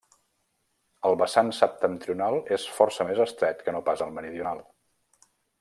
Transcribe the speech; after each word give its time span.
El 1.09 1.17
vessant 1.23 1.51
septentrional 1.57 2.39
és 2.57 2.67
força 2.79 3.09
més 3.13 3.23
estret 3.29 3.63
que 3.69 3.79
no 3.79 3.85
pas 3.91 4.07
el 4.07 4.19
meridional. 4.19 4.69